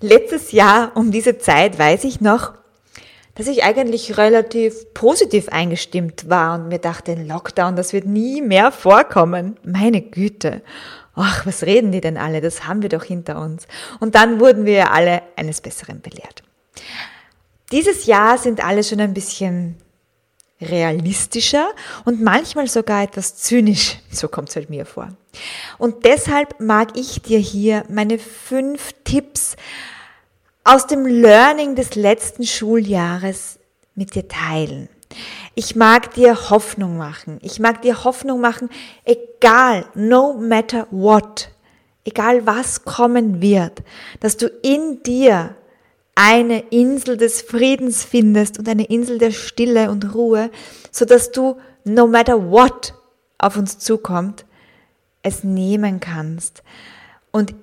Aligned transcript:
Letztes 0.00 0.52
Jahr 0.52 0.92
um 0.94 1.10
diese 1.10 1.38
Zeit 1.38 1.78
weiß 1.78 2.04
ich 2.04 2.20
noch, 2.20 2.54
dass 3.34 3.48
ich 3.48 3.64
eigentlich 3.64 4.16
relativ 4.16 4.92
positiv 4.94 5.48
eingestimmt 5.50 6.28
war 6.28 6.54
und 6.58 6.68
mir 6.68 6.78
dachte, 6.78 7.14
Lockdown, 7.14 7.76
das 7.76 7.92
wird 7.92 8.06
nie 8.06 8.40
mehr 8.40 8.72
vorkommen. 8.72 9.56
Meine 9.62 10.00
Güte. 10.00 10.62
Ach, 11.14 11.46
was 11.46 11.62
reden 11.62 11.92
die 11.92 12.00
denn 12.00 12.18
alle? 12.18 12.40
Das 12.40 12.66
haben 12.66 12.82
wir 12.82 12.88
doch 12.88 13.04
hinter 13.04 13.40
uns. 13.40 13.66
Und 14.00 14.14
dann 14.14 14.40
wurden 14.40 14.66
wir 14.66 14.92
alle 14.92 15.22
eines 15.36 15.60
Besseren 15.60 16.00
belehrt. 16.00 16.42
Dieses 17.72 18.06
Jahr 18.06 18.38
sind 18.38 18.64
alle 18.64 18.84
schon 18.84 19.00
ein 19.00 19.14
bisschen 19.14 19.76
realistischer 20.60 21.68
und 22.04 22.22
manchmal 22.22 22.66
sogar 22.66 23.02
etwas 23.02 23.36
zynisch. 23.36 23.98
So 24.10 24.28
kommt 24.28 24.48
es 24.48 24.56
halt 24.56 24.70
mir 24.70 24.86
vor. 24.86 25.08
Und 25.78 26.04
deshalb 26.04 26.60
mag 26.60 26.96
ich 26.96 27.20
dir 27.22 27.38
hier 27.38 27.84
meine 27.88 28.18
fünf 28.18 28.94
Tipps 29.04 29.56
aus 30.64 30.86
dem 30.86 31.06
Learning 31.06 31.74
des 31.74 31.94
letzten 31.94 32.44
Schuljahres 32.44 33.58
mit 33.94 34.14
dir 34.14 34.26
teilen. 34.28 34.88
Ich 35.54 35.76
mag 35.76 36.12
dir 36.14 36.50
Hoffnung 36.50 36.96
machen. 36.96 37.38
Ich 37.42 37.60
mag 37.60 37.82
dir 37.82 38.04
Hoffnung 38.04 38.40
machen, 38.40 38.68
egal, 39.04 39.86
no 39.94 40.34
matter 40.34 40.86
what, 40.90 41.50
egal 42.04 42.46
was 42.46 42.84
kommen 42.84 43.40
wird, 43.40 43.82
dass 44.20 44.36
du 44.36 44.48
in 44.62 45.02
dir 45.02 45.54
eine 46.16 46.60
Insel 46.70 47.16
des 47.16 47.42
Friedens 47.42 48.02
findest 48.02 48.58
und 48.58 48.68
eine 48.68 48.86
Insel 48.86 49.18
der 49.18 49.30
Stille 49.30 49.90
und 49.90 50.14
Ruhe, 50.14 50.50
so 50.90 51.04
dass 51.04 51.30
du 51.30 51.60
no 51.84 52.08
matter 52.08 52.50
what 52.50 52.94
auf 53.38 53.56
uns 53.56 53.78
zukommt, 53.78 54.44
es 55.22 55.44
nehmen 55.44 56.00
kannst 56.00 56.62
und 57.30 57.54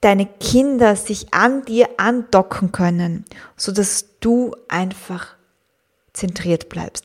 deine 0.00 0.26
Kinder 0.26 0.96
sich 0.96 1.32
an 1.32 1.64
dir 1.64 1.88
andocken 1.98 2.72
können, 2.72 3.24
so 3.56 3.72
dass 3.72 4.18
du 4.20 4.56
einfach 4.68 5.36
zentriert 6.12 6.68
bleibst. 6.68 7.04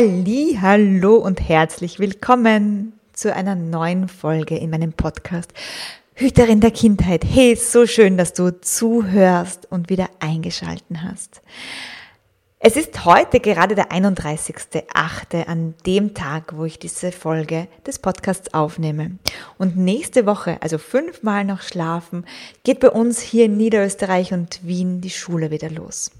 Halli, 0.00 0.56
hallo 0.58 1.16
und 1.16 1.46
herzlich 1.46 1.98
willkommen 1.98 2.94
zu 3.12 3.34
einer 3.34 3.54
neuen 3.54 4.08
Folge 4.08 4.56
in 4.56 4.70
meinem 4.70 4.94
Podcast 4.94 5.52
Hüterin 6.14 6.62
der 6.62 6.70
Kindheit. 6.70 7.22
Hey, 7.22 7.54
so 7.54 7.86
schön, 7.86 8.16
dass 8.16 8.32
du 8.32 8.62
zuhörst 8.62 9.70
und 9.70 9.90
wieder 9.90 10.08
eingeschalten 10.18 11.02
hast. 11.02 11.42
Es 12.60 12.76
ist 12.76 13.04
heute 13.04 13.40
gerade 13.40 13.74
der 13.74 13.90
31.8. 13.90 15.46
an 15.46 15.74
dem 15.84 16.14
Tag, 16.14 16.56
wo 16.56 16.64
ich 16.64 16.78
diese 16.78 17.12
Folge 17.12 17.68
des 17.86 17.98
Podcasts 17.98 18.54
aufnehme. 18.54 19.18
Und 19.58 19.76
nächste 19.76 20.24
Woche, 20.24 20.56
also 20.62 20.78
fünfmal 20.78 21.44
noch 21.44 21.60
schlafen, 21.60 22.24
geht 22.64 22.80
bei 22.80 22.88
uns 22.88 23.20
hier 23.20 23.44
in 23.44 23.58
Niederösterreich 23.58 24.32
und 24.32 24.66
Wien 24.66 25.02
die 25.02 25.10
Schule 25.10 25.50
wieder 25.50 25.68
los. 25.68 26.10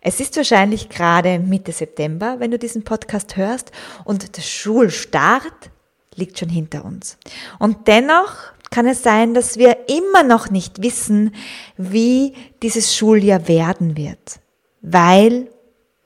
Es 0.00 0.20
ist 0.20 0.36
wahrscheinlich 0.36 0.88
gerade 0.88 1.38
Mitte 1.38 1.72
September, 1.72 2.36
wenn 2.38 2.50
du 2.50 2.58
diesen 2.58 2.84
Podcast 2.84 3.36
hörst 3.36 3.72
und 4.04 4.36
der 4.36 4.42
Schulstart 4.42 5.70
liegt 6.14 6.38
schon 6.38 6.48
hinter 6.48 6.84
uns. 6.84 7.18
Und 7.58 7.88
dennoch 7.88 8.34
kann 8.70 8.86
es 8.86 9.02
sein, 9.02 9.34
dass 9.34 9.56
wir 9.56 9.88
immer 9.88 10.22
noch 10.22 10.50
nicht 10.50 10.82
wissen, 10.82 11.34
wie 11.76 12.34
dieses 12.62 12.94
Schuljahr 12.94 13.48
werden 13.48 13.96
wird. 13.96 14.40
Weil, 14.82 15.48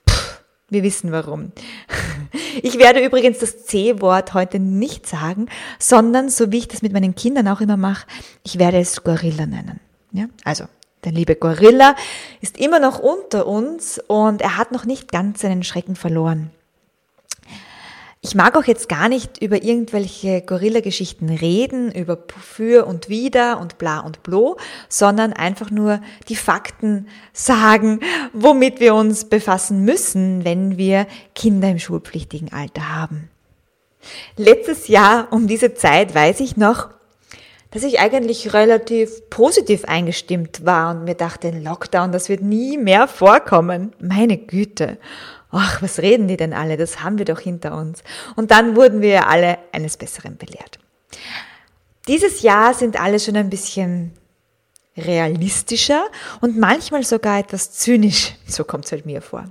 pff, 0.09 0.43
wir 0.69 0.83
wissen 0.83 1.13
warum. 1.13 1.53
Ich 2.63 2.79
werde 2.79 3.05
übrigens 3.05 3.39
das 3.39 3.65
C-Wort 3.65 4.35
heute 4.35 4.59
nicht 4.59 5.07
sagen, 5.07 5.47
sondern, 5.79 6.29
so 6.29 6.53
wie 6.53 6.59
ich 6.59 6.69
das 6.69 6.83
mit 6.83 6.93
meinen 6.93 7.15
Kindern 7.15 7.49
auch 7.49 7.63
immer 7.63 7.79
mache, 7.79 8.07
ich 8.45 8.59
werde 8.59 8.79
es 8.79 9.03
Gorilla 9.03 9.47
nennen. 9.47 9.81
Ja? 10.13 10.27
Also, 10.45 10.65
der 11.05 11.13
liebe 11.13 11.37
Gorilla 11.37 11.97
ist 12.41 12.59
immer 12.59 12.79
noch 12.79 12.99
unter 12.99 13.47
uns 13.47 14.01
und 14.07 14.41
er 14.41 14.57
hat 14.57 14.73
noch 14.73 14.85
nicht 14.85 15.11
ganz 15.11 15.41
seinen 15.41 15.63
Schrecken 15.63 15.97
verloren. 15.97 16.51
Ich 18.25 18.37
mag 18.37 18.57
auch 18.57 18.63
jetzt 18.63 18.89
gar 18.89 19.09
nicht 19.09 19.43
über 19.43 19.65
irgendwelche 19.65 20.43
Gorilla-Geschichten 20.43 21.29
reden, 21.29 21.91
über 21.91 22.17
für 22.41 22.87
und 22.87 23.09
wider 23.09 23.59
und 23.59 23.79
bla 23.79 23.99
und 23.99 24.23
blo, 24.23 24.59
sondern 24.89 25.33
einfach 25.33 25.73
nur 25.73 26.01
die 26.29 26.37
Fakten 26.37 27.09
sagen, 27.33 27.99
womit 28.33 28.79
wir 28.79 28.95
uns 28.95 29.25
befassen 29.25 29.85
müssen, 29.85 30.45
wenn 30.45 30.79
wir 30.79 31.09
Kinder 31.35 31.69
im 31.69 31.81
schulpflichtigen 31.81 32.53
Alter 32.53 32.95
haben. 32.95 33.29
Letztes 34.37 34.87
Jahr 34.87 35.33
um 35.33 35.49
diese 35.49 35.75
Zeit 35.75 36.15
weiß 36.15 36.39
ich 36.39 36.57
noch, 36.57 36.91
dass 37.73 37.83
ich 37.83 38.01
eigentlich 38.01 38.53
relativ 38.53 39.29
positiv 39.31 39.87
eingestimmt 39.87 40.65
war 40.65 40.95
und 40.95 41.05
mir 41.05 41.15
dachte, 41.15 41.51
Lockdown, 41.51 42.13
das 42.13 42.29
wird 42.29 42.43
nie 42.43 42.77
mehr 42.77 43.09
vorkommen. 43.09 43.93
Meine 43.99 44.37
Güte. 44.37 44.99
Ach, 45.51 45.83
was 45.83 45.99
reden 45.99 46.29
die 46.29 46.37
denn 46.37 46.53
alle? 46.53 46.77
Das 46.77 47.03
haben 47.03 47.19
wir 47.19 47.25
doch 47.25 47.41
hinter 47.41 47.77
uns. 47.77 48.03
Und 48.37 48.51
dann 48.51 48.77
wurden 48.77 49.01
wir 49.01 49.27
alle 49.27 49.59
eines 49.73 49.97
Besseren 49.97 50.37
belehrt. 50.37 50.79
Dieses 52.09 52.43
Jahr 52.43 52.75
sind 52.75 53.01
alle 53.01 53.19
schon 53.19 53.37
ein 53.37 53.51
bisschen 53.51 54.13
realistischer 54.97 56.05
und 56.41 56.59
manchmal 56.59 57.05
sogar 57.05 57.39
etwas 57.39 57.73
zynisch. 57.73 58.35
So 58.47 58.65
kommt 58.65 58.85
es 58.85 58.93
halt 58.93 59.07
mir 59.07 59.23
vor. 59.23 59.45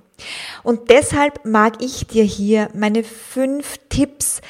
Und 0.61 0.91
deshalb 0.91 1.43
mag 1.45 1.81
ich 1.81 2.05
dir 2.05 2.23
hier 2.23 2.69
meine 2.75 3.03
fünf 3.03 3.79
Tipps 3.89 4.41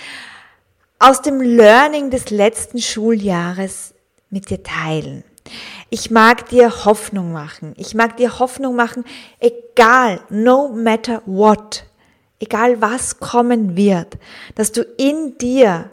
aus 1.01 1.23
dem 1.23 1.41
Learning 1.41 2.11
des 2.11 2.29
letzten 2.29 2.79
Schuljahres 2.79 3.95
mit 4.29 4.51
dir 4.51 4.61
teilen. 4.61 5.23
Ich 5.89 6.11
mag 6.11 6.47
dir 6.49 6.85
Hoffnung 6.85 7.33
machen. 7.33 7.73
Ich 7.77 7.95
mag 7.95 8.17
dir 8.17 8.37
Hoffnung 8.37 8.75
machen, 8.75 9.03
egal, 9.39 10.21
no 10.29 10.69
matter 10.69 11.23
what, 11.25 11.85
egal 12.39 12.81
was 12.81 13.19
kommen 13.19 13.75
wird, 13.75 14.19
dass 14.53 14.71
du 14.71 14.83
in 14.83 15.39
dir 15.39 15.89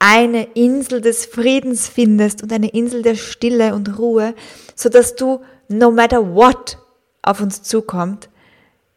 eine 0.00 0.44
Insel 0.54 1.00
des 1.00 1.26
Friedens 1.26 1.88
findest 1.88 2.42
und 2.42 2.52
eine 2.52 2.70
Insel 2.70 3.02
der 3.02 3.14
Stille 3.14 3.74
und 3.74 3.98
Ruhe, 3.98 4.34
so 4.74 4.88
dass 4.88 5.14
du 5.14 5.42
no 5.68 5.92
matter 5.92 6.34
what 6.34 6.76
auf 7.22 7.40
uns 7.40 7.62
zukommt, 7.62 8.28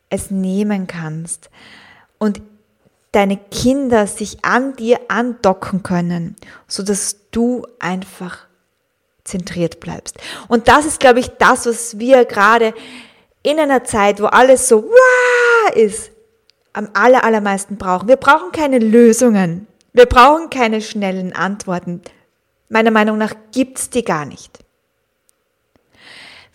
es 0.09 0.31
nehmen 0.31 0.87
kannst 0.87 1.51
und 2.17 2.41
deine 3.13 3.37
Kinder 3.37 4.07
sich 4.07 4.43
an 4.43 4.75
dir 4.75 4.99
andocken 5.07 5.83
können, 5.83 6.35
so 6.67 6.83
dass 6.83 7.29
du 7.31 7.65
einfach 7.79 8.47
zentriert 9.23 9.79
bleibst. 9.79 10.17
Und 10.49 10.67
das 10.67 10.85
ist, 10.85 10.99
glaube 10.99 11.19
ich, 11.19 11.29
das, 11.37 11.65
was 11.65 11.99
wir 11.99 12.25
gerade 12.25 12.73
in 13.41 13.59
einer 13.59 13.83
Zeit, 13.83 14.21
wo 14.21 14.25
alles 14.25 14.67
so 14.67 14.83
wow 14.83 15.75
ist, 15.75 16.11
am 16.73 16.89
aller, 16.93 17.23
allermeisten 17.23 17.77
brauchen. 17.77 18.07
Wir 18.07 18.17
brauchen 18.17 18.51
keine 18.51 18.79
Lösungen. 18.79 19.67
Wir 19.93 20.07
brauchen 20.07 20.49
keine 20.49 20.81
schnellen 20.81 21.33
Antworten. 21.33 22.01
Meiner 22.67 22.91
Meinung 22.91 23.19
nach 23.19 23.35
gibt's 23.51 23.91
die 23.91 24.03
gar 24.03 24.25
nicht. 24.25 24.59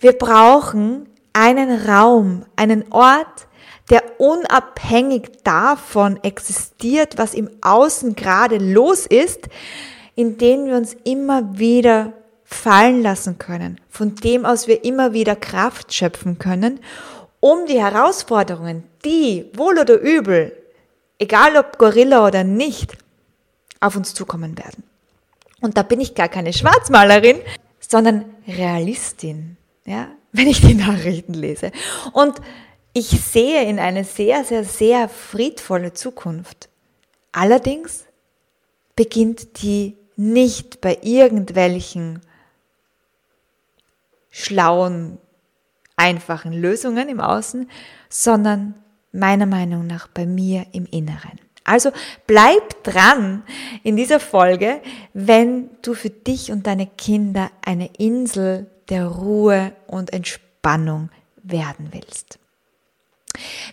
Wir 0.01 0.13
brauchen 0.13 1.09
einen 1.33 1.89
Raum, 1.89 2.45
einen 2.57 2.91
Ort, 2.91 3.47
der 3.91 4.21
unabhängig 4.21 5.31
davon 5.45 6.23
existiert, 6.23 7.19
was 7.19 7.35
im 7.35 7.51
Außen 7.61 8.15
gerade 8.15 8.59
los 8.59 9.07
ist, 9.07 9.49
in 10.15 10.37
dem 10.39 10.67
wir 10.67 10.77
uns 10.77 10.97
immer 11.05 11.59
wieder 11.59 12.13
fallen 12.45 13.03
lassen 13.03 13.39
können, 13.39 13.81
von 13.91 14.15
dem 14.17 14.45
aus 14.45 14.67
wir 14.67 14.85
immer 14.85 15.13
wieder 15.13 15.37
Kraft 15.37 15.93
schöpfen 15.93 16.39
können, 16.39 16.81
um 17.41 17.67
die 17.67 17.81
Herausforderungen, 17.81 18.85
die 19.05 19.47
wohl 19.55 19.79
oder 19.79 20.01
übel, 20.01 20.53
egal 21.19 21.57
ob 21.57 21.79
Gorilla 21.79 22.27
oder 22.27 22.45
nicht, 22.45 22.97
auf 23.81 23.97
uns 23.97 24.15
zukommen 24.15 24.59
werden. 24.59 24.83
Und 25.61 25.77
da 25.77 25.83
bin 25.83 26.01
ich 26.01 26.15
gar 26.15 26.29
keine 26.29 26.53
Schwarzmalerin, 26.53 27.39
sondern 27.81 28.25
Realistin, 28.47 29.57
ja, 29.85 30.09
wenn 30.33 30.49
ich 30.49 30.61
die 30.61 30.75
Nachrichten 30.75 31.35
lese. 31.35 31.73
Und 32.13 32.41
ich 32.99 33.11
sehe 33.21 33.63
in 33.65 33.79
eine 33.79 34.03
sehr, 34.03 34.45
sehr, 34.45 34.65
sehr 34.65 35.09
friedvolle 35.09 35.93
Zukunft. 35.93 36.69
Allerdings 37.31 38.07
beginnt 38.97 39.63
die 39.63 39.97
nicht 40.17 40.81
bei 40.81 40.99
irgendwelchen 41.03 42.21
schlauen, 44.31 45.19
einfachen 45.95 46.53
Lösungen 46.53 47.09
im 47.09 47.21
Außen, 47.21 47.71
sondern 48.09 48.75
meiner 49.13 49.47
Meinung 49.47 49.87
nach 49.87 50.09
bei 50.09 50.27
mir 50.27 50.67
im 50.73 50.87
Inneren. 50.87 51.39
Also 51.63 51.93
bleib 52.27 52.83
dran 52.83 53.45
in 53.85 53.97
dieser 53.97 54.19
Folge, 54.19 54.81
wenn 55.13 55.71
du 55.83 55.95
für 55.95 56.11
dich 56.11 56.51
und 56.51 56.67
deine 56.67 56.89
Kinder 56.89 57.53
eine 57.65 57.91
Insel 57.99 58.67
der 58.89 59.07
Ruhe 59.07 59.73
und 59.87 60.13
Entspannung 60.13 61.11
werden 61.45 61.91
willst. 61.93 62.41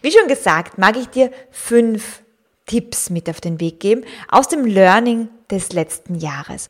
Wie 0.02 0.12
schon 0.12 0.28
gesagt, 0.28 0.78
mag 0.78 0.98
ich 0.98 1.08
dir 1.08 1.32
fünf 1.52 2.22
Tipps 2.66 3.10
mit 3.10 3.30
auf 3.30 3.42
den 3.42 3.60
Weg 3.60 3.80
geben 3.80 4.04
aus 4.30 4.48
dem 4.48 4.66
Learning 4.66 5.30
des 5.50 5.74
letzten 5.74 6.16
Jahres. 6.16 6.70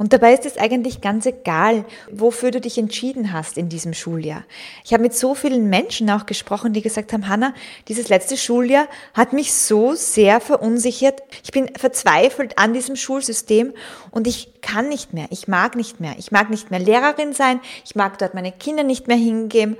Und 0.00 0.14
dabei 0.14 0.32
ist 0.32 0.46
es 0.46 0.56
eigentlich 0.56 1.02
ganz 1.02 1.26
egal, 1.26 1.84
wofür 2.10 2.50
du 2.50 2.58
dich 2.58 2.78
entschieden 2.78 3.34
hast 3.34 3.58
in 3.58 3.68
diesem 3.68 3.92
Schuljahr. 3.92 4.44
Ich 4.82 4.94
habe 4.94 5.02
mit 5.02 5.14
so 5.14 5.34
vielen 5.34 5.68
Menschen 5.68 6.08
auch 6.08 6.24
gesprochen, 6.24 6.72
die 6.72 6.80
gesagt 6.80 7.12
haben, 7.12 7.28
Hanna, 7.28 7.52
dieses 7.86 8.08
letzte 8.08 8.38
Schuljahr 8.38 8.88
hat 9.12 9.34
mich 9.34 9.52
so 9.52 9.94
sehr 9.94 10.40
verunsichert. 10.40 11.20
Ich 11.44 11.52
bin 11.52 11.68
verzweifelt 11.76 12.56
an 12.56 12.72
diesem 12.72 12.96
Schulsystem 12.96 13.74
und 14.10 14.26
ich 14.26 14.62
kann 14.62 14.88
nicht 14.88 15.12
mehr. 15.12 15.26
Ich 15.28 15.48
mag 15.48 15.76
nicht 15.76 16.00
mehr. 16.00 16.14
Ich 16.16 16.32
mag 16.32 16.48
nicht 16.48 16.70
mehr 16.70 16.80
Lehrerin 16.80 17.34
sein. 17.34 17.60
Ich 17.84 17.94
mag 17.94 18.16
dort 18.16 18.32
meine 18.32 18.52
Kinder 18.52 18.84
nicht 18.84 19.06
mehr 19.06 19.18
hingeben. 19.18 19.76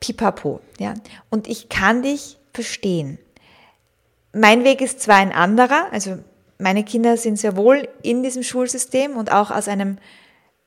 Pipapo, 0.00 0.60
ja. 0.78 0.94
Und 1.30 1.48
ich 1.48 1.68
kann 1.68 2.02
dich 2.02 2.38
verstehen. 2.52 3.18
Mein 4.32 4.64
Weg 4.64 4.80
ist 4.80 5.00
zwar 5.00 5.16
ein 5.16 5.32
anderer, 5.32 5.92
also 5.92 6.18
meine 6.58 6.84
Kinder 6.84 7.16
sind 7.16 7.38
sehr 7.38 7.56
wohl 7.56 7.88
in 8.02 8.22
diesem 8.22 8.42
Schulsystem 8.42 9.16
und 9.16 9.32
auch 9.32 9.50
aus 9.50 9.68
einem 9.68 9.98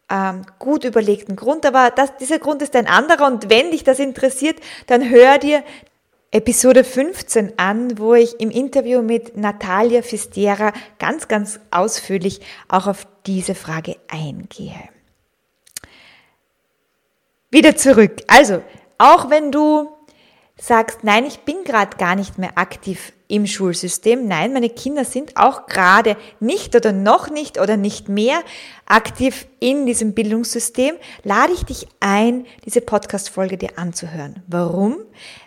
ähm, 0.10 0.44
gut 0.60 0.84
überlegten 0.84 1.36
Grund, 1.36 1.66
aber 1.66 1.92
das, 1.92 2.16
dieser 2.18 2.40
Grund 2.40 2.62
ist 2.62 2.76
ein 2.76 2.88
anderer 2.88 3.28
und 3.28 3.50
wenn 3.50 3.72
dich 3.72 3.84
das 3.84 4.00
interessiert, 4.00 4.60
dann 4.88 5.10
hör 5.10 5.38
dir 5.38 5.64
Episode 6.32 6.86
15 6.86 7.60
an, 7.60 7.98
wo 7.98 8.14
ich 8.14 8.40
im 8.40 8.52
Interview 8.52 9.02
mit 9.02 9.36
Natalia 9.36 10.02
Fistera 10.02 10.72
ganz, 10.98 11.28
ganz 11.28 11.60
ausführlich 11.72 12.40
auch 12.70 12.88
auf 12.88 13.06
diese 13.26 13.54
Frage 13.54 13.98
eingehe. 14.08 14.90
Wieder 17.50 17.76
zurück. 17.76 18.22
Also, 18.28 18.64
auch 19.02 19.32
wenn 19.32 19.52
du 19.52 19.90
sagst, 20.58 21.04
nein, 21.04 21.26
ich 21.26 21.40
bin 21.40 21.64
gerade 21.64 21.98
gar 21.98 22.16
nicht 22.16 22.38
mehr 22.38 22.56
aktiv 22.56 23.14
im 23.28 23.48
Schulsystem. 23.48 24.28
Nein, 24.28 24.54
meine 24.54 24.70
Kinder 24.70 25.06
sind 25.06 25.38
auch 25.38 25.66
gerade 25.66 26.18
nicht 26.40 26.76
oder 26.76 26.92
noch 26.92 27.32
nicht 27.32 27.60
oder 27.60 27.78
nicht 27.78 28.10
mehr 28.10 28.44
aktiv 28.86 29.48
in 29.60 29.88
diesem 29.88 30.14
Bildungssystem. 30.14 30.96
Lade 31.24 31.54
ich 31.54 31.64
dich 31.64 31.88
ein, 32.00 32.46
diese 32.64 32.82
Podcast-Folge 32.82 33.58
dir 33.58 33.80
anzuhören. 33.80 34.44
Warum? 34.48 34.98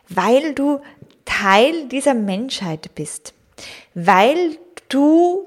Weil 0.09 0.55
du 0.55 0.81
Teil 1.25 1.87
dieser 1.89 2.15
Menschheit 2.15 2.93
bist. 2.97 3.35
Weil 3.95 4.59
du, 4.89 5.47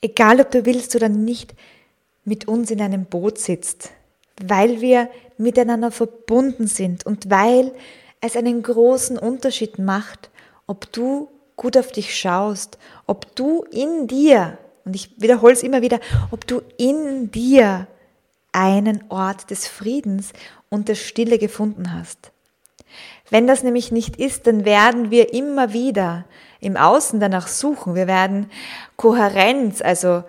egal 0.00 0.40
ob 0.40 0.52
du 0.52 0.66
willst 0.66 0.94
oder 0.94 1.08
nicht, 1.08 1.54
mit 2.24 2.46
uns 2.46 2.70
in 2.70 2.80
einem 2.80 3.06
Boot 3.06 3.38
sitzt. 3.38 3.90
Weil 4.40 4.80
wir 4.80 5.08
miteinander 5.36 5.90
verbunden 5.90 6.66
sind 6.66 7.06
und 7.06 7.30
weil 7.30 7.72
es 8.20 8.36
einen 8.36 8.62
großen 8.62 9.18
Unterschied 9.18 9.78
macht, 9.78 10.30
ob 10.66 10.90
du 10.92 11.28
gut 11.56 11.76
auf 11.76 11.92
dich 11.92 12.16
schaust, 12.16 12.78
ob 13.06 13.34
du 13.36 13.64
in 13.70 14.06
dir, 14.06 14.58
und 14.84 14.96
ich 14.96 15.10
wiederhole 15.20 15.52
es 15.52 15.62
immer 15.62 15.82
wieder, 15.82 16.00
ob 16.30 16.46
du 16.46 16.62
in 16.78 17.30
dir 17.30 17.86
einen 18.52 19.04
Ort 19.08 19.50
des 19.50 19.66
Friedens 19.66 20.32
und 20.70 20.88
der 20.88 20.94
Stille 20.94 21.38
gefunden 21.38 21.92
hast. 21.92 22.32
Wenn 23.30 23.46
das 23.46 23.62
nämlich 23.62 23.90
nicht 23.90 24.16
ist, 24.16 24.46
dann 24.46 24.64
werden 24.64 25.10
wir 25.10 25.32
immer 25.32 25.72
wieder 25.72 26.24
im 26.60 26.76
Außen 26.76 27.20
danach 27.20 27.48
suchen. 27.48 27.94
Wir 27.94 28.06
werden 28.06 28.50
Kohärenz, 28.96 29.82
also 29.82 30.24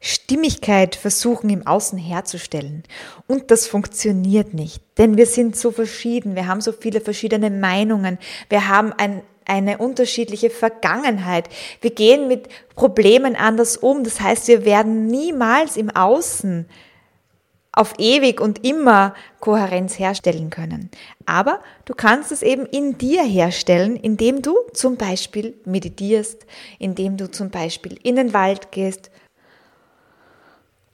Stimmigkeit 0.00 0.94
versuchen 0.94 1.50
im 1.50 1.66
Außen 1.66 1.98
herzustellen. 1.98 2.84
Und 3.26 3.50
das 3.50 3.66
funktioniert 3.66 4.54
nicht, 4.54 4.80
denn 4.96 5.16
wir 5.16 5.26
sind 5.26 5.56
so 5.56 5.72
verschieden, 5.72 6.36
wir 6.36 6.46
haben 6.46 6.60
so 6.60 6.72
viele 6.72 7.00
verschiedene 7.00 7.50
Meinungen, 7.50 8.18
wir 8.48 8.68
haben 8.68 8.92
ein, 8.92 9.22
eine 9.44 9.78
unterschiedliche 9.78 10.50
Vergangenheit, 10.50 11.48
wir 11.80 11.90
gehen 11.90 12.28
mit 12.28 12.48
Problemen 12.76 13.34
anders 13.34 13.76
um. 13.76 14.04
Das 14.04 14.20
heißt, 14.20 14.46
wir 14.46 14.64
werden 14.64 15.06
niemals 15.08 15.76
im 15.76 15.90
Außen 15.90 16.66
auf 17.72 17.94
ewig 17.98 18.40
und 18.40 18.64
immer 18.64 19.14
Kohärenz 19.40 19.98
herstellen 19.98 20.50
können. 20.50 20.90
Aber 21.26 21.60
du 21.84 21.94
kannst 21.94 22.32
es 22.32 22.42
eben 22.42 22.66
in 22.66 22.98
dir 22.98 23.22
herstellen, 23.22 23.96
indem 23.96 24.42
du 24.42 24.56
zum 24.74 24.96
Beispiel 24.96 25.54
meditierst, 25.64 26.44
indem 26.78 27.16
du 27.16 27.30
zum 27.30 27.50
Beispiel 27.50 27.98
in 28.02 28.16
den 28.16 28.32
Wald 28.32 28.72
gehst 28.72 29.10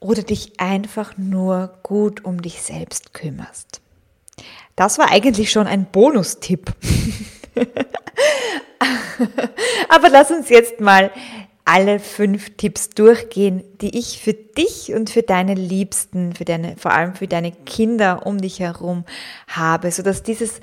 oder 0.05 0.23
dich 0.23 0.61
einfach 0.61 1.17
nur 1.17 1.79
gut 1.83 2.27
um 2.27 2.43
dich 2.43 2.61
selbst 2.61 3.15
kümmerst. 3.15 3.81
Das 4.77 4.99
war 4.99 5.11
eigentlich 5.11 5.51
schon 5.51 5.67
ein 5.67 5.87
Bonustipp. 5.87 6.75
Aber 9.89 10.11
lass 10.11 10.31
uns 10.31 10.51
jetzt 10.51 10.79
mal 10.79 11.11
alle 11.65 12.01
fünf 12.01 12.55
Tipps 12.59 12.91
durchgehen, 12.91 13.65
die 13.81 13.99
ich 13.99 14.21
für 14.21 14.35
dich 14.35 14.93
und 14.93 15.09
für 15.09 15.23
deine 15.23 15.55
Liebsten, 15.55 16.35
für 16.35 16.45
deine, 16.45 16.77
vor 16.77 16.93
allem 16.93 17.15
für 17.15 17.27
deine 17.27 17.53
Kinder 17.53 18.27
um 18.27 18.39
dich 18.39 18.61
herum 18.61 19.07
habe, 19.49 19.91
sodass 19.91 20.23
dieses 20.23 20.61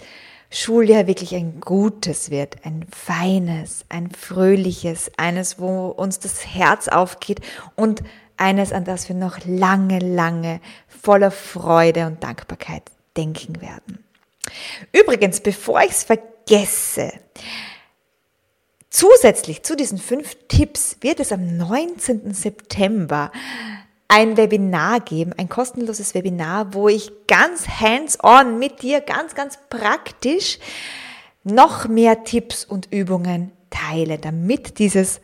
Schuljahr 0.51 1.07
wirklich 1.07 1.33
ein 1.33 1.61
gutes 1.61 2.29
wird, 2.29 2.57
ein 2.63 2.85
feines, 2.91 3.85
ein 3.89 4.11
fröhliches, 4.11 5.09
eines, 5.17 5.57
wo 5.57 5.87
uns 5.87 6.19
das 6.19 6.45
Herz 6.45 6.89
aufgeht 6.89 7.41
und 7.75 8.03
eines, 8.37 8.73
an 8.73 8.85
das 8.85 9.07
wir 9.09 9.15
noch 9.15 9.37
lange, 9.45 9.99
lange 9.99 10.61
voller 10.87 11.31
Freude 11.31 12.07
und 12.07 12.23
Dankbarkeit 12.23 12.83
denken 13.17 13.61
werden. 13.61 14.03
Übrigens, 14.91 15.41
bevor 15.41 15.81
ich 15.81 15.91
es 15.91 16.03
vergesse, 16.03 17.11
zusätzlich 18.89 19.63
zu 19.63 19.75
diesen 19.75 19.97
fünf 19.97 20.35
Tipps 20.47 20.97
wird 21.01 21.19
es 21.19 21.31
am 21.31 21.57
19. 21.57 22.33
September 22.33 23.31
ein 24.07 24.35
Webinar 24.35 24.99
geben, 24.99 25.31
ein 25.37 25.47
kostenloses 25.47 26.13
Webinar, 26.13 26.73
wo 26.73 26.89
ich 26.89 27.11
ganz 27.27 27.67
hands-on 27.67 28.59
mit 28.59 28.81
dir, 28.81 28.99
ganz, 28.99 29.35
ganz 29.35 29.57
praktisch 29.69 30.59
noch 31.43 31.87
mehr 31.87 32.25
Tipps 32.25 32.65
und 32.65 32.91
Übungen 32.91 33.53
teile, 33.69 34.17
damit 34.19 34.79
dieses 34.79 35.21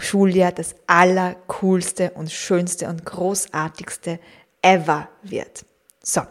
Schuljahr 0.00 0.52
das 0.52 0.74
allercoolste 0.86 2.10
und 2.12 2.30
schönste 2.30 2.88
und 2.88 3.04
großartigste 3.04 4.18
ever 4.62 5.08
wird. 5.22 5.64
So, 6.02 6.22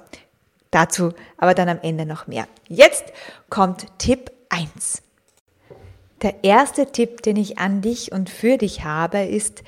dazu 0.71 1.13
aber 1.37 1.53
dann 1.53 1.69
am 1.69 1.79
Ende 1.81 2.05
noch 2.05 2.27
mehr. 2.27 2.47
Jetzt 2.67 3.05
kommt 3.49 3.85
Tipp 3.97 4.31
1. 4.49 5.01
Der 6.21 6.43
erste 6.43 6.91
Tipp, 6.91 7.21
den 7.21 7.37
ich 7.37 7.59
an 7.59 7.81
dich 7.81 8.11
und 8.11 8.29
für 8.29 8.57
dich 8.57 8.83
habe, 8.83 9.23
ist 9.23 9.63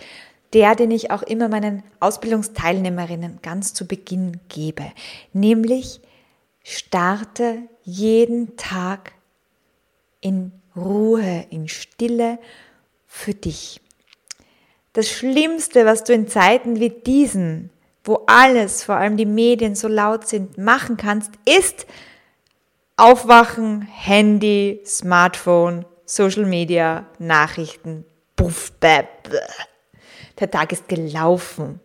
der, 0.54 0.76
den 0.76 0.92
ich 0.92 1.12
auch 1.12 1.24
immer 1.24 1.50
meinen 1.50 1.84
Ausbildungsteilnehmerinnen 2.00 3.40
ganz 3.42 3.74
zu 3.74 3.86
Beginn 3.86 4.40
gebe, 4.48 4.92
nämlich 5.34 6.02
starte 6.64 7.60
jeden 7.84 8.56
Tag 8.56 9.14
in 10.22 10.52
Ruhe, 10.76 11.46
in 11.50 11.68
Stille 11.68 12.40
für 13.08 13.34
dich. 13.34 13.82
Das 14.98 15.12
Schlimmste, 15.12 15.86
was 15.86 16.04
du 16.04 16.14
in 16.14 16.28
Zeiten 16.28 16.80
wie 16.80 16.90
diesen, 16.90 17.70
wo 18.04 18.24
alles, 18.26 18.84
vor 18.84 18.96
allem 18.96 19.16
die 19.16 19.28
Medien 19.28 19.76
so 19.76 19.88
laut 19.88 20.28
sind, 20.28 20.58
machen 20.58 20.98
kannst, 20.98 21.30
ist 21.46 21.86
aufwachen, 22.96 23.84
Handy, 23.84 24.82
Smartphone, 24.88 25.86
Social 26.08 26.48
Media, 26.48 27.06
Nachrichten, 27.20 28.06
puff, 28.36 28.72
bäh, 28.80 29.04
bäh. 29.22 29.38
Der 30.40 30.50
Tag 30.50 30.72
ist 30.72 30.90
gelaufen. 30.90 31.80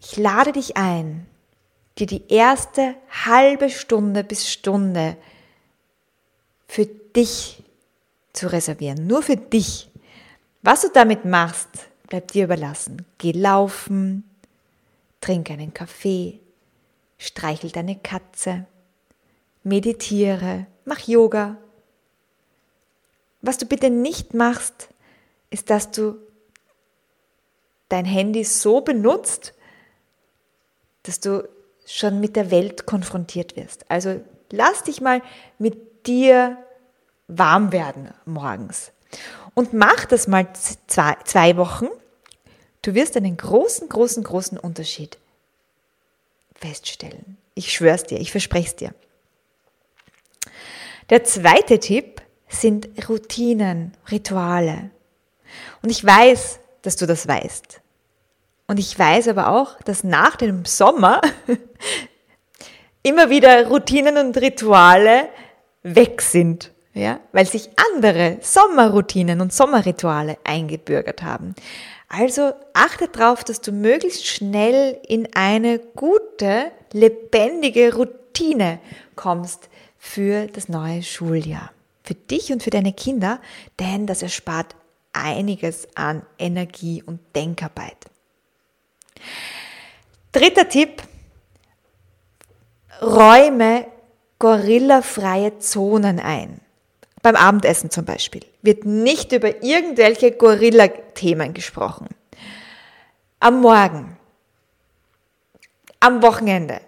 Ich 0.00 0.16
lade 0.16 0.52
dich 0.52 0.76
ein, 0.76 1.26
dir 1.98 2.06
die 2.06 2.28
erste 2.28 2.94
halbe 3.26 3.68
Stunde 3.68 4.22
bis 4.22 4.48
Stunde 4.48 5.16
für 6.68 6.86
dich 6.86 7.64
zu 8.32 8.46
reservieren, 8.52 9.08
nur 9.08 9.24
für 9.24 9.36
dich. 9.36 9.90
Was 10.64 10.80
du 10.80 10.88
damit 10.88 11.26
machst, 11.26 11.68
bleibt 12.08 12.32
dir 12.32 12.44
überlassen. 12.44 13.04
Geh 13.18 13.32
laufen, 13.32 14.24
trink 15.20 15.50
einen 15.50 15.74
Kaffee, 15.74 16.40
streichel 17.18 17.70
deine 17.70 17.96
Katze, 17.98 18.64
meditiere, 19.62 20.66
mach 20.86 21.00
Yoga. 21.00 21.58
Was 23.42 23.58
du 23.58 23.66
bitte 23.66 23.90
nicht 23.90 24.32
machst, 24.32 24.88
ist, 25.50 25.68
dass 25.68 25.90
du 25.90 26.16
dein 27.90 28.06
Handy 28.06 28.42
so 28.42 28.80
benutzt, 28.80 29.52
dass 31.02 31.20
du 31.20 31.46
schon 31.84 32.20
mit 32.20 32.36
der 32.36 32.50
Welt 32.50 32.86
konfrontiert 32.86 33.54
wirst. 33.56 33.84
Also 33.90 34.18
lass 34.48 34.82
dich 34.82 35.02
mal 35.02 35.20
mit 35.58 36.06
dir 36.06 36.56
warm 37.28 37.70
werden 37.70 38.14
morgens. 38.24 38.92
Und 39.54 39.72
mach 39.72 40.04
das 40.04 40.26
mal 40.26 40.48
zwei, 40.86 41.16
zwei 41.24 41.56
Wochen. 41.56 41.86
Du 42.82 42.94
wirst 42.94 43.16
einen 43.16 43.36
großen, 43.36 43.88
großen, 43.88 44.22
großen 44.22 44.58
Unterschied 44.58 45.18
feststellen. 46.56 47.38
Ich 47.54 47.72
schwör's 47.72 48.04
dir, 48.04 48.18
ich 48.20 48.30
verspreche 48.32 48.68
es 48.68 48.76
dir. 48.76 48.94
Der 51.10 51.24
zweite 51.24 51.78
Tipp 51.78 52.22
sind 52.48 52.88
Routinen, 53.08 53.96
Rituale. 54.10 54.90
Und 55.82 55.90
ich 55.90 56.04
weiß, 56.04 56.58
dass 56.82 56.96
du 56.96 57.06
das 57.06 57.28
weißt. 57.28 57.80
Und 58.66 58.78
ich 58.78 58.98
weiß 58.98 59.28
aber 59.28 59.48
auch, 59.48 59.80
dass 59.82 60.04
nach 60.04 60.36
dem 60.36 60.64
Sommer 60.64 61.20
immer 63.02 63.28
wieder 63.28 63.66
Routinen 63.66 64.16
und 64.16 64.36
Rituale 64.38 65.28
weg 65.82 66.22
sind, 66.22 66.72
ja, 66.94 67.18
weil 67.32 67.46
sich 67.46 67.68
andere 67.92 68.38
Sommerroutinen 68.40 69.40
und 69.40 69.52
Sommerrituale 69.52 70.38
eingebürgert 70.44 71.22
haben. 71.22 71.54
Also 72.08 72.52
achte 72.72 73.08
darauf, 73.08 73.42
dass 73.42 73.60
du 73.60 73.72
möglichst 73.72 74.26
schnell 74.26 75.00
in 75.08 75.28
eine 75.34 75.80
gute, 75.80 76.70
lebendige 76.92 77.94
Routine 77.94 78.78
kommst 79.16 79.68
für 79.98 80.46
das 80.46 80.68
neue 80.68 81.02
Schuljahr. 81.02 81.72
Für 82.04 82.14
dich 82.14 82.52
und 82.52 82.62
für 82.62 82.70
deine 82.70 82.92
Kinder, 82.92 83.40
denn 83.80 84.06
das 84.06 84.22
erspart 84.22 84.76
einiges 85.12 85.88
an 85.96 86.22
Energie 86.38 87.02
und 87.02 87.20
Denkarbeit. 87.34 87.96
Dritter 90.32 90.68
Tipp, 90.68 91.02
räume 93.00 93.86
gorillafreie 94.38 95.58
Zonen 95.58 96.20
ein. 96.20 96.60
Beim 97.24 97.36
Abendessen 97.36 97.88
zum 97.88 98.04
Beispiel 98.04 98.42
wird 98.60 98.84
nicht 98.84 99.32
über 99.32 99.62
irgendwelche 99.62 100.32
Gorilla-Themen 100.32 101.54
gesprochen. 101.54 102.06
Am 103.40 103.62
Morgen, 103.62 104.18
am 106.00 106.22
Wochenende, 106.22 106.82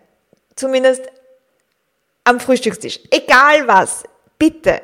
zumindest 0.54 1.04
am 2.24 2.38
Frühstückstisch, 2.38 3.00
egal 3.10 3.66
was, 3.66 4.04
bitte, 4.38 4.82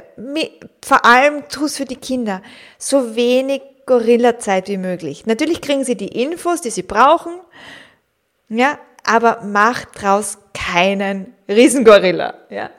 vor 0.82 1.04
allem 1.04 1.46
tu 1.50 1.66
es 1.66 1.76
für 1.76 1.84
die 1.84 1.96
Kinder, 1.96 2.40
so 2.78 3.14
wenig 3.14 3.60
Gorilla-Zeit 3.84 4.68
wie 4.68 4.78
möglich. 4.78 5.26
Natürlich 5.26 5.60
kriegen 5.60 5.84
sie 5.84 5.96
die 5.96 6.22
Infos, 6.22 6.62
die 6.62 6.70
sie 6.70 6.82
brauchen, 6.82 7.34
ja, 8.48 8.78
aber 9.04 9.42
mach 9.44 9.84
draus 9.84 10.38
keinen 10.54 11.34
Riesengorilla, 11.46 12.38
ja. 12.48 12.70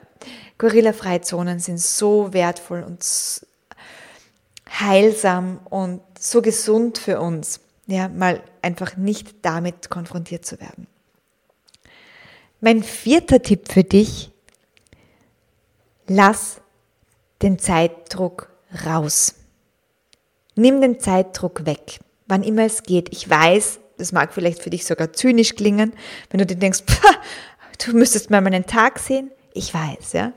Gorilla-Freizonen 0.64 1.58
sind 1.58 1.78
so 1.78 2.32
wertvoll 2.32 2.82
und 2.84 3.04
heilsam 4.80 5.60
und 5.68 6.00
so 6.18 6.40
gesund 6.40 6.96
für 6.96 7.20
uns, 7.20 7.60
ja, 7.86 8.08
mal 8.08 8.42
einfach 8.62 8.96
nicht 8.96 9.34
damit 9.42 9.90
konfrontiert 9.90 10.46
zu 10.46 10.58
werden. 10.60 10.86
Mein 12.62 12.82
vierter 12.82 13.42
Tipp 13.42 13.70
für 13.70 13.84
dich, 13.84 14.30
lass 16.06 16.62
den 17.42 17.58
Zeitdruck 17.58 18.48
raus. 18.86 19.34
Nimm 20.54 20.80
den 20.80 20.98
Zeitdruck 20.98 21.66
weg, 21.66 22.00
wann 22.26 22.42
immer 22.42 22.64
es 22.64 22.84
geht. 22.84 23.12
Ich 23.12 23.28
weiß, 23.28 23.80
das 23.98 24.12
mag 24.12 24.32
vielleicht 24.32 24.62
für 24.62 24.70
dich 24.70 24.86
sogar 24.86 25.12
zynisch 25.12 25.56
klingen, 25.56 25.92
wenn 26.30 26.38
du 26.38 26.46
dir 26.46 26.56
denkst, 26.56 26.84
du 27.84 27.92
müsstest 27.92 28.30
mal 28.30 28.40
meinen 28.40 28.64
Tag 28.64 28.98
sehen. 28.98 29.30
Ich 29.54 29.72
weiß, 29.72 30.12
ja. 30.12 30.32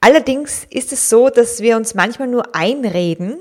Allerdings 0.00 0.66
ist 0.70 0.92
es 0.92 1.08
so, 1.08 1.28
dass 1.28 1.60
wir 1.60 1.76
uns 1.76 1.94
manchmal 1.94 2.28
nur 2.28 2.54
einreden, 2.54 3.38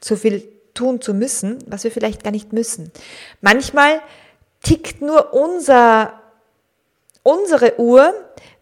so 0.00 0.16
viel 0.16 0.46
tun 0.74 1.00
zu 1.00 1.14
müssen, 1.14 1.58
was 1.66 1.84
wir 1.84 1.90
vielleicht 1.90 2.22
gar 2.22 2.30
nicht 2.30 2.52
müssen. 2.52 2.92
Manchmal 3.40 4.00
tickt 4.62 5.00
nur 5.00 5.32
unser, 5.32 6.20
unsere 7.22 7.80
Uhr, 7.80 8.12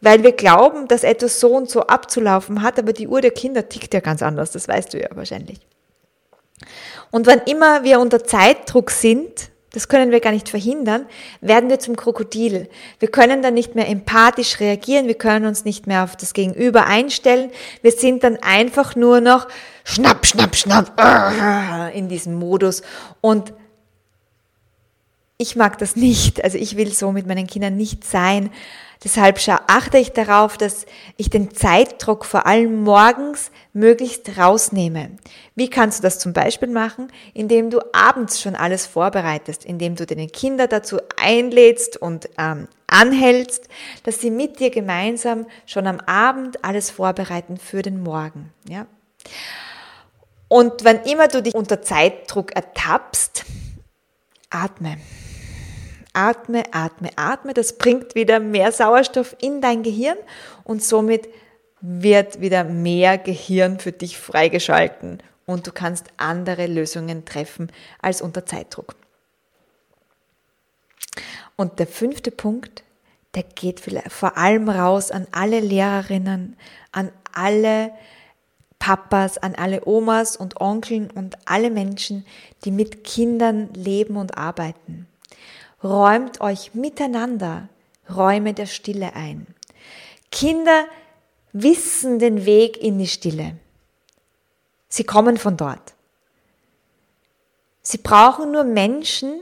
weil 0.01 0.23
wir 0.23 0.33
glauben, 0.33 0.87
dass 0.89 1.05
etwas 1.05 1.41
so 1.41 1.55
und 1.55 1.69
so 1.69 1.81
abzulaufen 1.81 2.63
hat, 2.63 2.79
aber 2.79 2.93
die 2.93 3.09
Uhr 3.09 3.21
der 3.21 3.31
Kinder 3.33 3.69
tickt 3.69 3.93
ja 3.93 4.01
ganz 4.01 4.23
anders, 4.23 4.53
das 4.53 4.69
weißt 4.69 4.95
du 4.95 5.01
ja 5.01 5.09
wahrscheinlich. 5.15 5.61
Und 7.11 7.27
wann 7.27 7.41
immer 7.47 7.83
wir 7.83 7.99
unter 7.99 8.23
Zeitdruck 8.25 8.91
sind, 8.91 9.51
das 9.73 9.89
können 9.89 10.11
wir 10.11 10.21
gar 10.21 10.33
nicht 10.33 10.49
verhindern, 10.49 11.07
werden 11.41 11.71
wir 11.71 11.79
zum 11.79 11.97
Krokodil. 11.97 12.69
Wir 12.99 13.11
können 13.11 13.43
dann 13.43 13.55
nicht 13.55 13.75
mehr 13.75 13.89
empathisch 13.89 14.61
reagieren, 14.61 15.07
wir 15.07 15.15
können 15.15 15.47
uns 15.47 15.65
nicht 15.65 15.87
mehr 15.87 16.05
auf 16.05 16.17
das 16.17 16.35
Gegenüber 16.35 16.87
einstellen. 16.87 17.51
Wir 17.81 17.93
sind 17.93 18.23
dann 18.23 18.37
einfach 18.37 18.97
nur 18.97 19.21
noch 19.21 19.49
schnapp, 19.85 20.27
schnapp, 20.27 20.55
schnapp 20.57 20.93
in 21.95 22.09
diesem 22.09 22.35
Modus. 22.35 22.83
Und 23.21 23.55
ich 25.43 25.57
mag 25.57 25.77
das 25.79 25.97
nicht. 25.97 26.43
Also 26.45 26.57
ich 26.57 26.77
will 26.77 26.93
so 26.93 27.13
mit 27.13 27.27
meinen 27.27 27.47
Kindern 27.47 27.77
nicht 27.77 28.05
sein. 28.05 28.51
Deshalb 29.05 29.41
achte 29.67 29.99
ich 29.99 30.13
darauf, 30.13 30.57
dass 30.57 30.87
ich 31.17 31.29
den 31.29 31.53
Zeitdruck 31.53 32.25
vor 32.25 32.47
allem 32.47 32.85
morgens 32.85 33.51
möglichst 33.73 34.39
rausnehme. 34.39 35.11
Wie 35.57 35.69
kannst 35.69 35.99
du 35.99 36.03
das 36.05 36.21
zum 36.21 36.33
Beispiel 36.33 36.69
machen? 36.69 37.09
Indem 37.35 37.71
du 37.71 37.81
abends 37.93 38.41
schon 38.41 38.55
alles 38.55 38.87
vorbereitest, 38.87 39.65
indem 39.65 39.97
du 39.97 40.07
deine 40.07 40.29
Kinder 40.29 40.69
dazu 40.69 40.99
einlädst 41.21 41.97
und 41.97 42.29
ähm, 42.39 42.69
anhältst, 42.87 43.69
dass 44.05 44.21
sie 44.21 44.31
mit 44.31 44.61
dir 44.61 44.71
gemeinsam 44.71 45.47
schon 45.67 45.89
am 45.89 45.99
Abend 45.99 46.65
alles 46.65 46.91
vorbereiten 46.91 47.57
für 47.57 47.83
den 47.83 48.01
Morgen. 48.05 48.53
Ja? 48.69 48.87
Und 50.47 50.85
wann 50.85 51.03
immer 51.05 51.27
du 51.27 51.43
dich 51.43 51.57
unter 51.57 51.83
Zeitdruck 51.83 52.55
ertappst, 52.55 53.45
atme. 54.49 54.99
Atme, 56.13 56.65
atme, 56.73 57.11
atme. 57.17 57.55
Das 57.55 57.79
bringt 57.79 58.15
wieder 58.15 58.41
mehr 58.41 58.73
Sauerstoff 58.73 59.37
in 59.41 59.61
dein 59.61 59.83
Gehirn 59.83 60.19
und 60.65 60.83
somit 60.83 61.29
wird 61.81 62.41
wieder 62.41 62.65
mehr 62.65 63.19
Gehirn 63.19 63.81
für 63.81 63.93
dich 63.93 64.19
freigeschalten 64.19 65.23
und 65.47 65.67
du 65.67 65.73
kannst 65.73 66.07
andere 66.17 66.67
Lösungen 66.67 67.25
treffen 67.25 67.73
als 68.01 68.23
unter 68.23 68.47
Zeitdruck. 68.47 68.95
Und 71.57 71.79
der 71.79 71.87
fünfte 71.87 72.31
Punkt, 72.31 72.85
der 73.35 73.43
geht 73.43 73.83
vor 74.09 74.37
allem 74.37 74.69
raus 74.69 75.11
an 75.11 75.27
alle 75.33 75.61
Lehrerinnen, 75.61 76.57
an 76.93 77.11
alle 77.33 77.93
Papas, 78.79 79.39
an 79.39 79.55
alle 79.55 79.87
Omas 79.87 80.37
und 80.37 80.61
Onkeln 80.61 81.11
und 81.11 81.37
alle 81.45 81.71
Menschen, 81.71 82.27
die 82.65 82.71
mit 82.71 83.05
Kindern 83.05 83.73
leben 83.75 84.17
und 84.17 84.37
arbeiten. 84.37 85.07
Räumt 85.83 86.41
euch 86.41 86.75
miteinander 86.75 87.69
Räume 88.09 88.55
der 88.55 88.67
Stille 88.67 89.15
ein. 89.15 89.47
Kinder 90.31 90.87
wissen 91.53 92.19
den 92.19 92.45
Weg 92.45 92.81
in 92.81 92.99
die 92.99 93.07
Stille. 93.07 93.57
Sie 94.89 95.05
kommen 95.05 95.39
von 95.39 95.57
dort. 95.57 95.95
Sie 97.83 97.99
brauchen 97.99 98.53
nur 98.53 98.65
Menschen, 98.65 99.41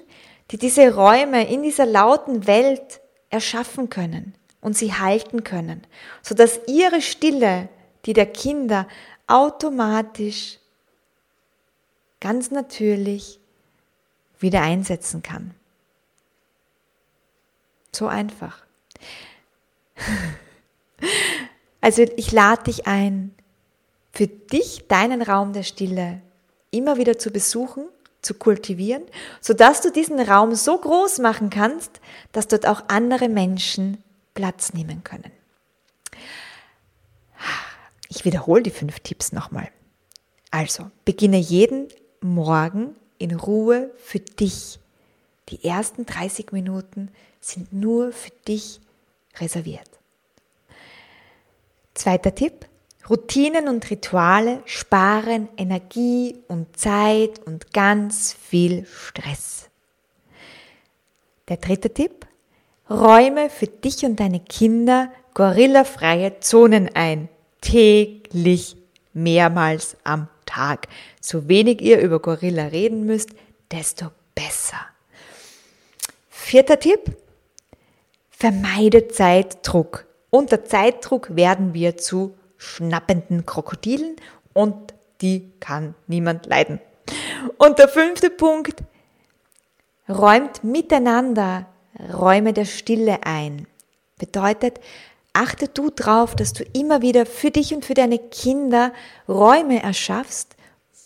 die 0.51 0.59
diese 0.59 0.95
Räume 0.95 1.49
in 1.49 1.63
dieser 1.63 1.87
lauten 1.87 2.47
Welt 2.47 3.01
erschaffen 3.29 3.91
können 3.91 4.35
und 4.61 4.77
sie 4.77 4.95
halten 4.95 5.45
können, 5.45 5.87
sodass 6.23 6.61
ihre 6.67 7.03
Stille, 7.03 7.69
die 8.07 8.13
der 8.13 8.27
Kinder 8.27 8.89
automatisch, 9.27 10.59
ganz 12.19 12.51
natürlich 12.51 13.39
wieder 14.39 14.63
einsetzen 14.63 15.23
kann. 15.23 15.55
So 17.93 18.07
einfach. 18.07 18.65
Also 21.83 22.03
ich 22.03 22.31
lade 22.31 22.65
dich 22.65 22.87
ein, 22.87 23.35
für 24.13 24.27
dich 24.27 24.87
deinen 24.89 25.23
Raum 25.23 25.53
der 25.53 25.63
Stille 25.63 26.21
immer 26.71 26.99
wieder 26.99 27.19
zu 27.19 27.31
besuchen, 27.31 27.89
zu 28.23 28.35
kultivieren, 28.35 29.03
sodass 29.41 29.81
du 29.81 29.91
diesen 29.91 30.21
Raum 30.21 30.55
so 30.55 30.77
groß 30.77 31.21
machen 31.21 31.49
kannst, 31.49 32.01
dass 32.33 32.49
dort 32.49 32.67
auch 32.67 32.83
andere 32.89 33.29
Menschen 33.29 34.03
Platz 34.35 34.75
nehmen 34.75 35.03
können. 35.05 35.33
Ich 38.09 38.25
wiederhole 38.25 38.63
die 38.63 38.71
fünf 38.71 39.01
Tipps 39.01 39.33
nochmal. 39.33 39.71
Also, 40.51 40.91
beginne 41.05 41.39
jeden 41.39 41.89
Morgen 42.21 42.97
in 43.19 43.35
Ruhe 43.35 43.91
für 43.97 44.19
dich. 44.19 44.80
Die 45.51 45.65
ersten 45.65 46.07
30 46.07 46.53
Minuten 46.53 47.11
sind 47.41 47.73
nur 47.73 48.13
für 48.13 48.31
dich 48.47 48.81
reserviert. 49.39 49.89
Zweiter 51.95 52.35
Tipp. 52.35 52.67
Routinen 53.09 53.67
und 53.67 53.91
Rituale 53.91 54.63
sparen 54.67 55.49
Energie 55.57 56.37
und 56.47 56.77
Zeit 56.79 57.41
und 57.45 57.73
ganz 57.73 58.33
viel 58.33 58.87
Stress. 58.87 59.69
Der 61.49 61.57
dritte 61.57 61.93
Tipp. 61.93 62.27
Räume 62.89 63.51
für 63.51 63.67
dich 63.67 64.05
und 64.05 64.21
deine 64.21 64.41
Kinder 64.41 65.11
gorillafreie 65.35 66.39
Zonen 66.41 66.95
ein. 66.95 67.29
Täglich, 67.61 68.77
mehrmals 69.13 69.97
am 70.05 70.29
Tag. 70.47 70.87
So 71.21 71.49
wenig 71.49 71.81
ihr 71.81 72.01
über 72.01 72.21
Gorilla 72.21 72.67
reden 72.67 73.07
müsst, 73.07 73.31
desto 73.71 74.07
besser. 74.35 74.79
Vierter 76.51 76.81
Tipp. 76.81 77.17
Vermeide 78.29 79.07
Zeitdruck. 79.07 80.09
Unter 80.31 80.65
Zeitdruck 80.65 81.37
werden 81.37 81.75
wir 81.75 81.97
zu 81.97 82.35
schnappenden 82.57 83.47
Krokodilen 83.47 84.17
und 84.53 84.93
die 85.21 85.53
kann 85.61 85.95
niemand 86.09 86.47
leiden. 86.47 86.81
Und 87.57 87.79
der 87.79 87.87
fünfte 87.87 88.31
Punkt, 88.31 88.83
räumt 90.09 90.65
miteinander 90.65 91.67
Räume 92.13 92.53
der 92.53 92.65
Stille 92.65 93.21
ein. 93.23 93.69
Bedeutet, 94.19 94.81
achte 95.33 95.69
du 95.69 95.91
drauf, 95.91 96.35
dass 96.35 96.53
du 96.53 96.65
immer 96.73 97.01
wieder 97.01 97.27
für 97.27 97.53
dich 97.53 97.73
und 97.73 97.85
für 97.85 97.95
deine 97.95 98.19
Kinder 98.19 98.93
Räume 99.29 99.85
erschaffst, 99.85 100.57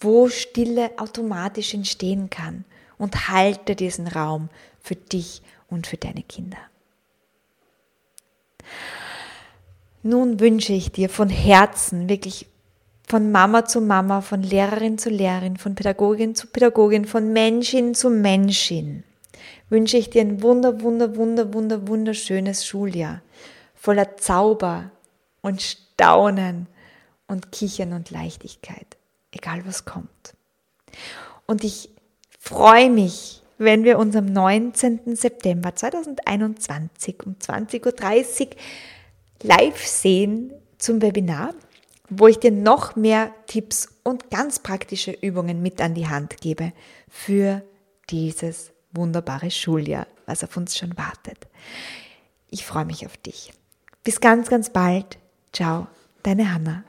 wo 0.01 0.31
Stille 0.31 0.93
automatisch 0.97 1.75
entstehen 1.75 2.31
kann. 2.31 2.65
Und 2.97 3.29
halte 3.29 3.77
diesen 3.77 4.09
Raum 4.09 4.49
für 4.85 4.95
dich 4.95 5.43
und 5.69 5.88
für 5.88 5.97
deine 5.97 6.23
Kinder. 6.23 6.59
Nun 10.05 10.38
wünsche 10.38 10.73
ich 10.73 10.93
dir 10.93 11.09
von 11.09 11.29
Herzen, 11.29 12.09
wirklich 12.09 12.47
von 13.09 13.33
Mama 13.33 13.64
zu 13.64 13.81
Mama, 13.81 14.21
von 14.21 14.43
Lehrerin 14.43 14.99
zu 14.99 15.11
Lehrerin, 15.11 15.57
von 15.57 15.75
Pädagogin 15.75 16.37
zu 16.37 16.47
Pädagogin, 16.47 17.05
von 17.07 17.33
Menschin 17.33 17.95
zu 17.95 18.11
Menschin, 18.11 19.03
wünsche 19.69 19.97
ich 19.97 20.11
dir 20.11 20.21
ein 20.21 20.43
wunder, 20.43 20.83
wunder, 20.83 21.17
wunder, 21.17 21.53
wunder, 21.53 21.88
wunderschönes 21.88 22.64
Schuljahr 22.64 23.23
voller 23.85 24.17
Zauber 24.17 24.91
und 25.43 25.61
Staunen 25.61 26.69
und 27.26 27.53
Kichern 27.53 27.93
und 27.93 28.11
Leichtigkeit, 28.11 28.97
egal 29.31 29.67
was 29.67 29.85
kommt. 29.85 30.35
Und 31.45 31.64
ich 31.64 31.91
freue 32.38 32.88
mich, 32.88 33.43
wenn 33.59 33.85
wir 33.85 33.99
uns 33.99 34.17
am 34.17 34.27
19. 34.27 35.17
September 35.17 35.75
2021 35.75 37.27
um 37.27 37.35
20.30 37.35 38.47
Uhr 38.47 38.51
live 39.43 39.87
sehen 39.87 40.53
zum 40.79 41.03
Webinar, 41.03 41.55
wo 42.09 42.27
ich 42.27 42.39
dir 42.39 42.51
noch 42.51 42.97
mehr 42.97 43.33
Tipps 43.47 43.89
und 44.03 44.31
ganz 44.31 44.59
praktische 44.59 45.13
Übungen 45.13 45.63
mit 45.63 45.81
an 45.81 45.95
die 45.95 46.09
Hand 46.09 46.41
gebe 46.41 46.73
für 47.09 47.63
dieses 48.11 48.73
wunderbare 48.93 49.51
Schuljahr, 49.51 50.07
was 50.27 50.45
auf 50.45 50.57
uns 50.57 50.77
schon 50.77 50.97
wartet. 50.97 51.39
Ich 52.51 52.65
freue 52.65 52.85
mich 52.85 53.07
auf 53.07 53.17
dich. 53.17 53.53
Bis 54.05 54.21
ganz, 54.21 54.49
ganz 54.49 54.71
bald. 54.71 55.19
Ciao, 55.53 55.87
deine 56.23 56.53
Hanna. 56.53 56.85